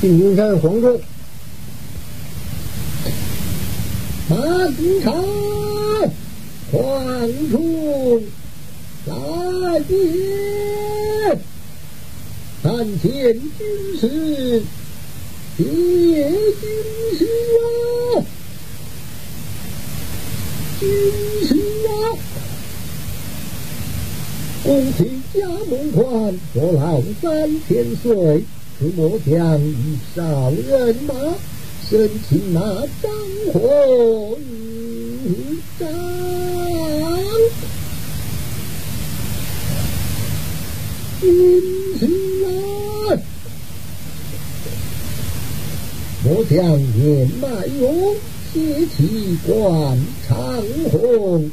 [0.00, 0.98] 定军山黄忠，
[4.30, 4.36] 马
[4.78, 5.14] 金长，
[6.72, 8.22] 黄忠
[9.04, 11.38] 来见，
[12.62, 13.10] 参见
[13.58, 14.62] 军师，
[15.58, 16.64] 谢军
[17.18, 17.26] 师
[17.58, 18.24] 啊，
[20.80, 20.88] 军
[21.46, 21.50] 师
[21.86, 21.92] 啊，
[24.64, 24.98] 恭喜
[25.34, 26.02] 家门宽，
[26.54, 28.42] 我老三千岁。
[28.80, 31.12] 是末将一少人马，
[31.86, 32.60] 身擒那
[33.02, 33.12] 张
[33.52, 34.38] 火
[35.78, 35.86] 张。
[41.20, 41.28] 军
[41.98, 42.06] 师
[42.46, 42.48] 啊，
[46.24, 46.58] 末将
[46.96, 48.16] 年迈勇，
[48.54, 50.38] 血气贯长
[50.90, 51.50] 虹，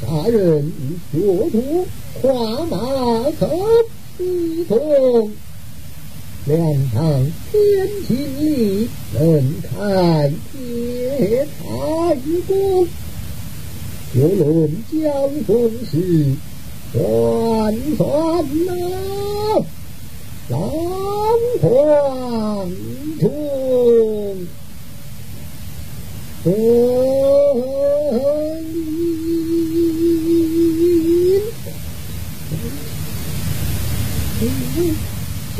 [0.00, 0.72] 杀人
[1.12, 1.20] 学
[1.52, 1.86] 徒，
[2.20, 2.76] 跨马
[6.46, 6.52] 走西东。
[6.52, 6.58] 两
[6.90, 9.20] 场天秦里，能
[9.62, 11.62] 看铁太
[12.46, 12.86] 公。
[14.14, 14.44] 就论
[14.90, 15.02] 江
[15.46, 15.94] 风时，
[16.92, 17.00] 算
[17.96, 18.04] 算
[18.66, 18.70] 那
[20.48, 20.60] 狼
[21.60, 21.62] 皇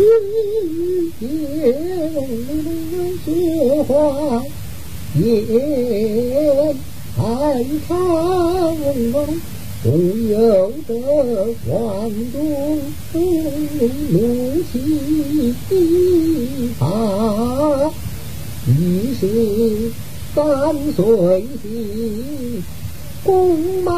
[0.03, 0.11] 中。
[3.25, 3.27] 雪
[3.85, 3.91] 花
[5.15, 5.19] 烟
[7.17, 7.21] 海
[7.87, 7.91] 棠，
[9.83, 9.87] 不
[10.29, 10.33] 由
[10.87, 10.91] 得
[11.69, 11.73] 望
[12.33, 12.35] 中
[14.11, 14.15] 怒
[14.73, 14.75] 气
[16.79, 16.81] 发。
[18.67, 18.71] 一
[19.15, 19.23] 是
[20.35, 20.39] 三
[20.95, 21.03] 岁
[21.63, 21.65] 时，
[23.23, 23.31] 弓
[23.85, 23.89] 马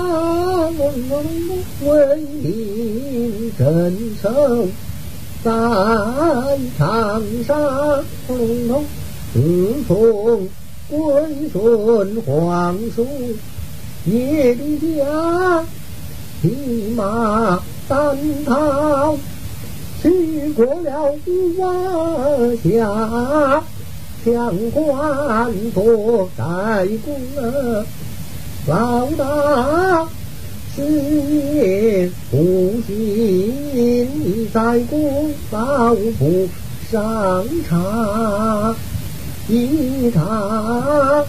[0.68, 1.84] 为
[2.42, 2.44] 民
[3.58, 3.62] 镇
[4.22, 4.24] 守。
[5.44, 5.50] 在
[6.78, 8.32] 长沙，自
[9.86, 10.48] 从
[10.88, 10.98] 归
[11.52, 13.06] 顺皇叔，
[14.06, 15.62] 叶的家
[16.40, 16.48] 骑
[16.96, 19.18] 马单逃，
[20.00, 21.28] 去过了五
[21.60, 21.62] 华
[22.62, 23.62] 夏，
[24.24, 24.34] 将
[24.70, 27.84] 官夺在宫啊，
[28.66, 30.08] 老大。
[30.74, 36.48] 思念父亲在宫保不
[36.90, 38.74] 上茶，
[39.48, 41.24] 一他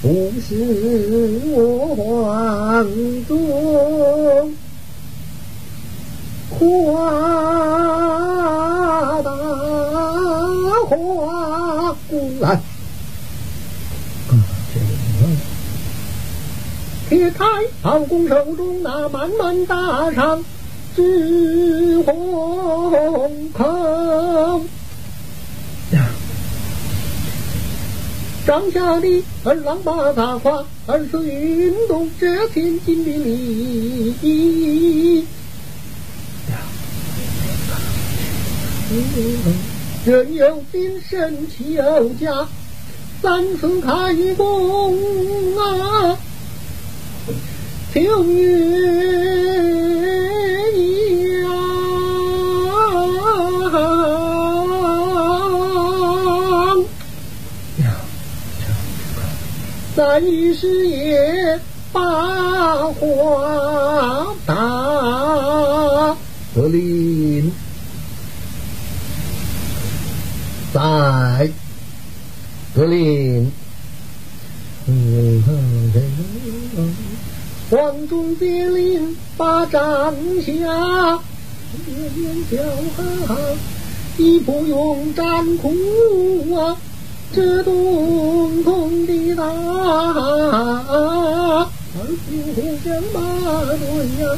[0.00, 2.86] 不是我皇
[3.26, 4.54] 中
[6.50, 6.58] 夸
[9.22, 9.30] 大
[10.88, 12.60] 花宫来。
[17.30, 17.44] 开
[17.82, 20.44] 曹公手中那满满大长
[20.94, 24.62] 紫红口，
[28.46, 33.10] 张下的二郎把大夸，二是运动这千斤的
[34.22, 35.26] 力。
[40.06, 42.48] 人有精，神有家，
[43.20, 46.18] 三次开弓啊！
[47.94, 48.36] 秋月
[57.78, 57.96] 呀，
[59.96, 60.20] 在
[60.54, 61.58] 时也
[61.92, 62.00] 把
[62.92, 64.54] 花打
[66.54, 67.52] 格林，
[70.72, 71.50] 在
[72.74, 73.50] 格林。
[77.70, 81.20] 黄忠接令把帐下，
[81.84, 82.56] 年年叫
[83.26, 83.36] 哈，
[84.16, 86.78] 一不用战苦啊，
[87.34, 91.66] 这东宫的大，二
[92.26, 93.20] 平互相马
[93.66, 93.76] 队
[94.24, 94.34] 呀，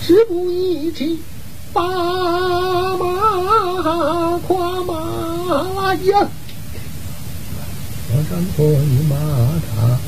[0.00, 1.18] 事不宜迟，
[1.74, 1.82] 把
[2.96, 6.26] 马跨马呀，
[8.08, 8.18] 上
[8.56, 8.64] 回
[9.10, 9.12] 马
[9.68, 9.99] 场。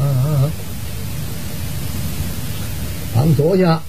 [3.23, 3.81] 当坐下，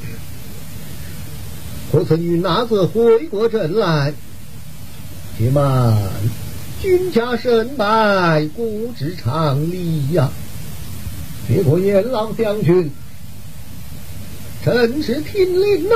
[1.89, 4.13] 我曾与哪子回过阵来？
[5.35, 5.97] 且慢，
[6.79, 10.29] 君家胜败，古之常理呀。
[11.47, 12.91] 别过阎老将军，
[14.63, 15.95] 臣是听令呐。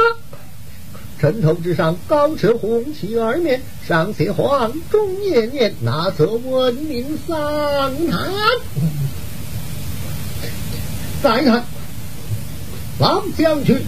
[1.19, 7.37] 城头之上高设红旗二面，上写“黄忠念念”，那则闻名丧
[8.07, 8.31] 谈。
[11.21, 11.63] 再看。
[12.99, 13.79] 王将军，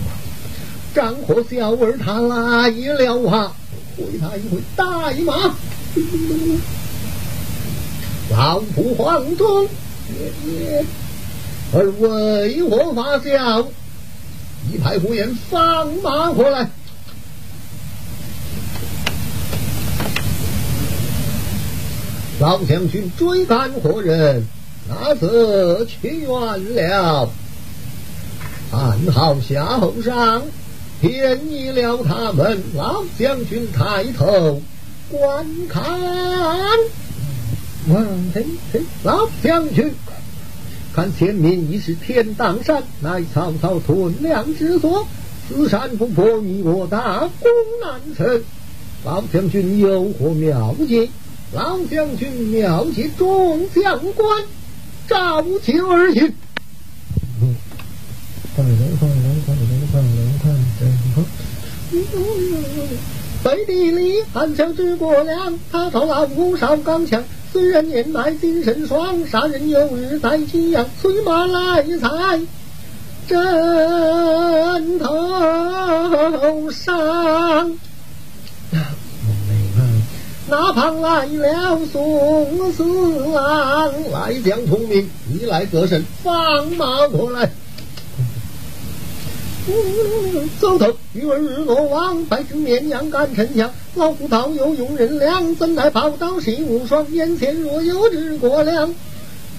[0.94, 3.52] 张火小儿他来了啊！
[3.98, 5.56] 回他一回大马。
[8.30, 9.68] 老夫黄忠，
[11.74, 13.68] 而为何发笑？
[14.72, 16.70] 一派胡言，放马过来！
[22.40, 24.46] 老将军追赶何人？
[24.88, 27.30] 那则去远了。
[28.71, 30.44] 暗号夏后上，
[31.01, 32.62] 便宜了他们。
[32.75, 34.62] 老将军抬头
[35.10, 35.83] 观看，
[37.88, 39.92] 哇嘿嘿，老将军。
[40.94, 45.07] 看前面已是天荡山，乃曹操屯粮之所。
[45.48, 47.50] 此山不破，你我大功
[47.81, 48.44] 难成。
[49.04, 51.10] 老将军有何妙计？
[51.54, 54.44] 老将军妙计，众将官
[55.07, 56.36] 召集而行。
[58.60, 60.52] 快点快点快点快点快
[61.88, 61.96] 点！
[63.42, 67.24] 背地里暗枪指过梁，他朝老夫少刚强。
[67.54, 70.86] 虽然年迈精神爽，杀人有日在夕阳。
[71.02, 72.42] 催马来在
[73.30, 77.72] 枕头上。
[80.50, 82.84] 那旁来了宋四
[83.34, 87.50] 郎，来将聪明，你来得胜，放马过来。
[90.60, 93.71] 走头，鱼儿日落望，白日绵羊赶城墙。
[93.95, 97.12] 老夫道有用人良，怎奈宝刀心无双。
[97.12, 98.94] 眼前若有日过亮，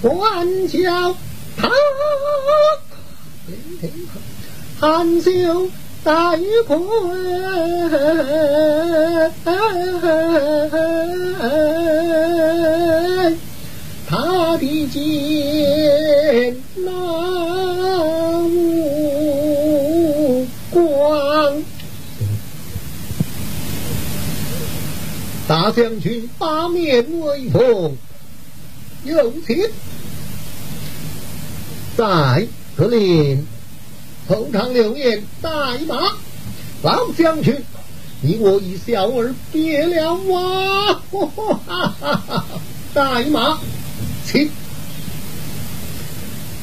[0.00, 1.16] 关桥
[1.56, 1.70] 他
[4.80, 5.68] 含羞
[6.02, 6.76] 待归。
[14.08, 15.00] 他的剑
[25.50, 27.97] 大将军八面威风，
[29.02, 29.69] 有请。
[31.97, 33.44] 在格令
[34.29, 35.50] 后场留言带
[35.88, 36.12] 马。
[36.85, 37.56] 老将军，
[38.23, 40.94] 你我一笑而别了哇！
[40.94, 41.61] 哈哈
[41.99, 42.44] 哈哈！
[42.94, 43.58] 带马，
[44.25, 44.49] 请。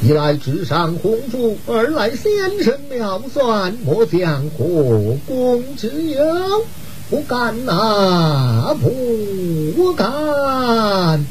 [0.01, 6.66] 一来智商鸿福，二来先生妙算，莫将火攻之忧。
[7.09, 11.25] 不敢呐，不敢！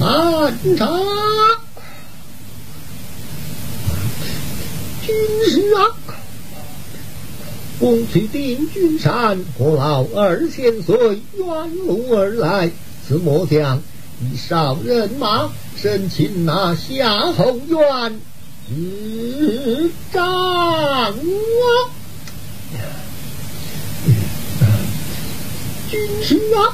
[0.00, 0.86] 暗查
[5.02, 5.14] 军
[5.50, 5.90] 师啊，
[7.80, 12.70] 公取定军山，我老二千岁远路而来？
[13.08, 13.82] 此末将
[14.20, 18.20] 以少人马，申请那夏侯渊
[18.68, 20.22] 之战。
[21.14, 21.24] 军
[26.22, 26.72] 是啊，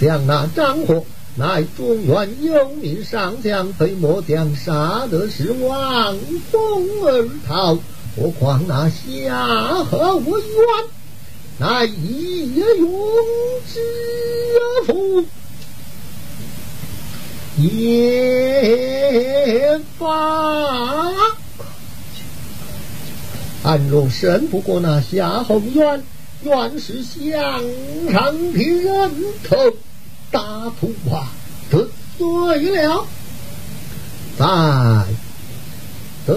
[0.00, 1.04] 将那张火
[1.36, 6.16] 乃中原有名上将，被末将杀得是望
[6.50, 7.78] 风而逃。
[8.14, 10.36] 何况那夏侯渊，
[11.58, 12.90] 乃一勇
[13.72, 13.80] 之
[14.86, 15.24] 夫，
[17.58, 21.10] 也发。
[23.62, 26.02] 俺若胜不过那夏侯渊。
[26.44, 27.32] 原是相
[28.12, 29.10] 上的人
[29.44, 29.56] 头
[30.30, 31.28] 大土啊，
[31.70, 33.06] 得罪了，
[34.38, 34.44] 在
[36.26, 36.34] 得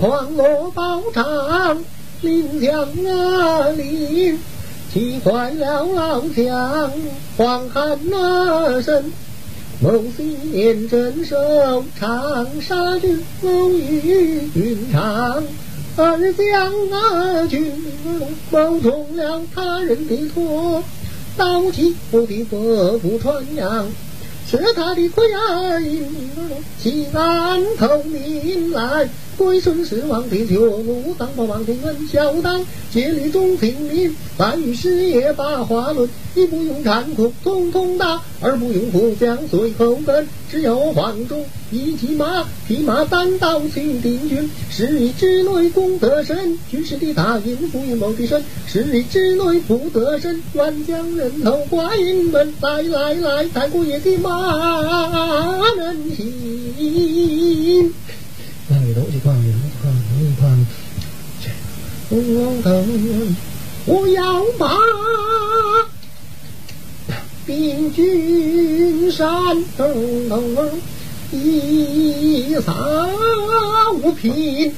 [0.00, 1.78] 在黄罗宝帐，
[2.22, 4.38] 临江啊临，
[4.90, 6.90] 气坏了老将
[7.36, 9.12] 黄汉那身。
[9.82, 15.42] 某昔年镇守长沙军，偶遇云长
[15.96, 17.70] 二将啊军，
[18.50, 20.82] 谋中了他人的托，
[21.36, 23.86] 刀起我的伯父传扬。
[24.50, 26.08] 是他的奎儿引
[26.82, 29.08] 西安投名来，
[29.40, 54.30] 归顺是王的绝路，当报王庭恩孝当，竭力中平民，万于师爷把话论，一不用残酷，统统打，二不用互相随后跟，只有黄忠一骑马，匹马单刀去定军，十里之内攻得胜，军师的大印复于某的身，十里之内不得胜，愿将人头挂营门，来来来，太过爷的马。
[55.58, 55.96] 马能
[58.70, 60.48] 行，快东西快，快快快！
[61.42, 61.44] 这
[62.08, 62.68] 红头
[63.86, 64.70] 我要把
[67.46, 69.56] 兵军山
[71.32, 72.72] 一扫
[74.02, 74.72] 无凭。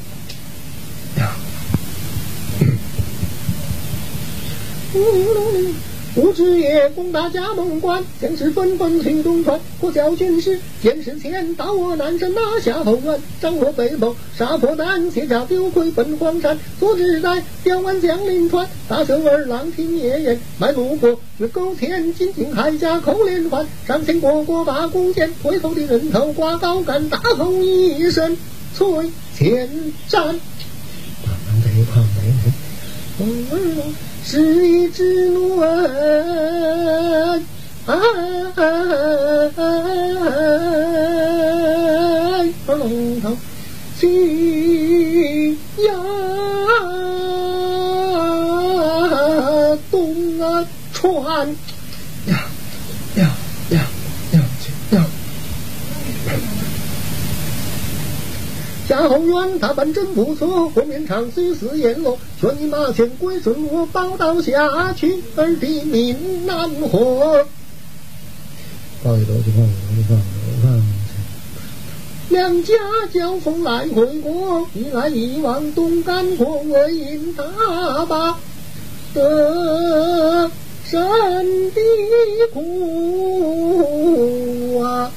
[6.15, 9.59] 不知夜攻打葭梦关，将士纷纷催东川。
[9.81, 16.59] 国教军师见势前到我南山拿下后院，张罗北谋杀破胆，卸甲丢盔奔黄山。
[16.79, 23.67] 所知在刁蛮将领川，大手儿郎听夜言，迈路过却勾前，金睛铠甲扣连环。
[23.87, 28.37] 上前过过把弓箭，回头的人头挂高杆，大吼一声
[28.75, 29.67] 催前
[30.09, 30.39] 战。
[34.25, 35.61] 是一只鸾，
[42.67, 43.37] 龙头
[43.99, 45.59] 去呀
[49.91, 51.49] 东啊川
[52.27, 52.45] 呀
[53.17, 53.31] 呀
[53.71, 53.87] 呀
[54.33, 54.41] 呀
[58.89, 58.92] 呀！
[59.03, 67.45] 夏侯渊打扮真不错，红面唱虽似阎罗，劝你马前归顺我，报道下去而地命难活。
[72.29, 72.75] 两家
[73.13, 77.43] 交锋来回过，一来一往东干过，为因大
[78.09, 78.39] 把
[79.13, 80.49] 得
[80.85, 81.03] 胜
[81.73, 81.81] 的
[82.53, 85.11] 苦啊！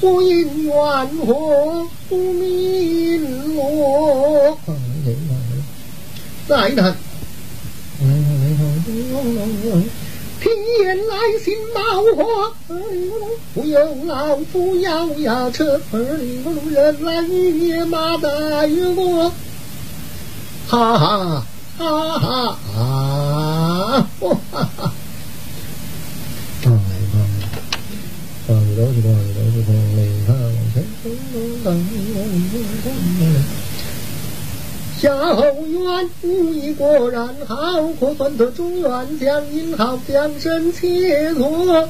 [0.00, 0.74] 我因缘
[1.24, 4.58] 何不明落？
[6.48, 6.96] 再谈。
[10.40, 11.78] 天来信冒
[12.16, 12.52] 火，
[13.54, 15.80] 不由老夫摇摇车。
[15.92, 18.28] 人来野马带
[18.96, 19.30] 我，
[20.66, 21.44] 哈哈
[21.78, 21.84] 哈
[22.18, 24.06] 哈哈！
[24.50, 24.92] 哈
[30.26, 30.34] 哈。
[35.00, 37.56] 夏侯渊武艺果然好，
[37.98, 41.86] 可算得中原将英豪，将身切磋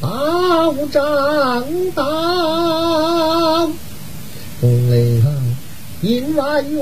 [0.00, 1.62] 好仗
[1.94, 3.70] 道。
[6.02, 6.80] 因外怨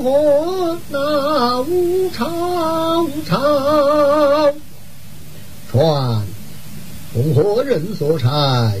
[0.00, 1.66] 何闹
[2.12, 4.54] 吵吵？
[5.72, 6.22] 传
[7.12, 8.72] 奉何人所差？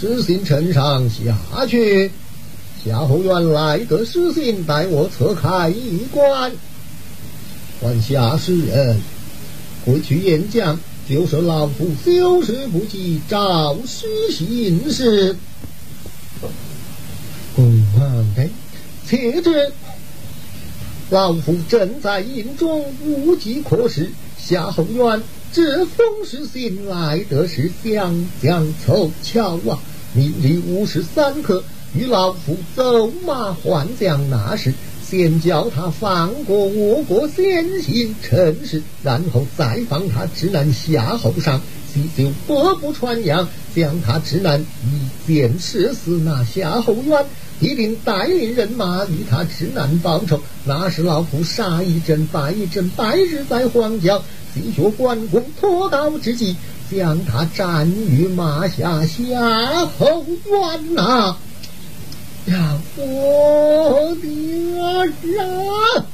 [0.00, 2.12] 使信呈上下去。
[2.84, 6.52] 夏侯渊来得使信，待我侧开一关。
[7.80, 9.00] 还下使人
[9.84, 15.36] 回去演讲，就说老夫修事不及，招失信使。
[17.56, 18.50] 公皇帝，
[19.08, 19.72] 且知
[21.10, 24.12] 老夫正在营中，无计可施。
[24.38, 25.20] 夏侯渊
[25.52, 29.78] 这封使信来得是将将凑巧啊！
[30.14, 31.64] 命令五十三刻。
[31.94, 41.62] 与老夫走马换将那时，先叫他放过我国先行城市，然后再放他直南夏侯尚，
[41.92, 46.18] 细就百步穿杨，将他直南一箭射死。
[46.18, 47.24] 那夏侯渊
[47.58, 50.42] 一定带领人马与他直南报仇。
[50.66, 54.22] 那时老夫杀一阵败一阵，白日在荒郊，
[54.58, 56.56] 细学关公脱刀之计，
[56.90, 59.06] 将他斩于马下。
[59.06, 61.36] 夏侯渊呐！
[62.46, 66.04] 呀，我的儿啊！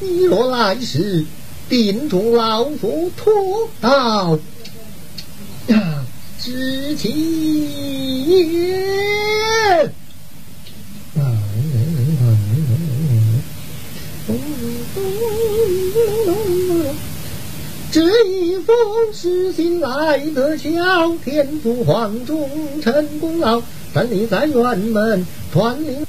[0.00, 1.26] 你若来时，
[1.68, 4.38] 定中老夫脱刀
[5.66, 6.04] 呀，
[6.40, 7.12] 之前。
[7.12, 9.11] 这
[18.72, 22.48] 一封书信来得巧，天助黄忠
[22.80, 23.60] 臣功劳。
[23.94, 26.06] 站立在辕门，传令。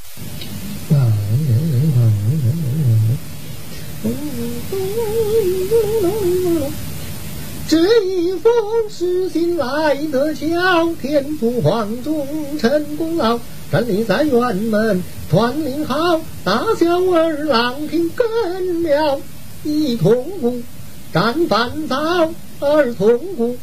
[7.67, 8.53] 这一封
[8.89, 12.25] 书信来得巧，天助黄忠
[12.57, 13.37] 臣功劳。
[13.69, 19.19] 站立在辕门，传令好，大小儿郎听更了。
[19.63, 20.61] 一通鼓，
[21.13, 22.29] 战饭早；
[22.63, 23.57] 二通鼓，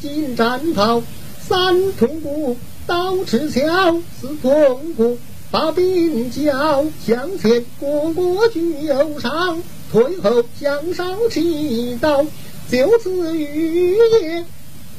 [0.00, 1.02] 金战袍；
[1.40, 2.56] 三通鼓。
[2.86, 5.18] 刀持鞘，似痛苦，
[5.50, 9.60] 把兵交向前，过过去右上，
[9.90, 12.24] 退后向上起刀，
[12.70, 14.44] 就此玉叶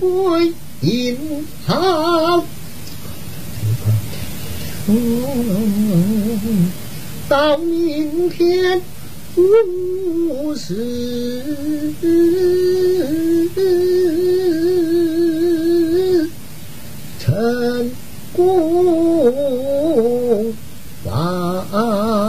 [0.01, 2.43] 归隐好。
[7.29, 8.81] 到明天
[9.37, 10.73] 不是
[17.19, 17.91] 陈
[18.33, 18.93] 公
[21.05, 22.26] 完。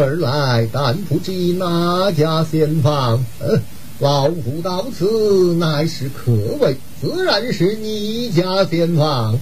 [0.00, 3.24] 而来，但不知哪家先房。
[4.00, 9.38] 老夫到此乃是客位，自然是你家先放。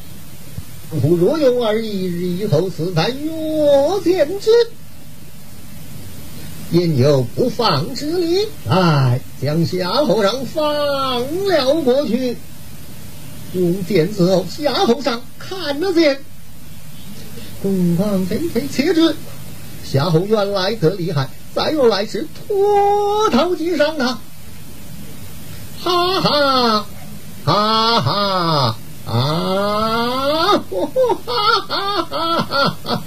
[1.01, 4.51] 夫若有二一日以后，死在若见之，
[6.73, 8.49] 言有不放之理。
[8.67, 12.37] 来，将夏侯尚放了过去。
[13.53, 16.19] 用剑子后，夏侯尚看了剑。
[17.63, 19.15] 公王飞飞且之，
[19.91, 24.19] 夏侯渊来得厉害，咱又来时脱头击杀他！
[25.83, 26.87] 哈哈，
[27.47, 28.77] 哈哈，
[29.07, 29.15] 啊！
[30.59, 30.63] 哈
[31.25, 31.33] 哈
[31.67, 33.03] 哈哈哈哈！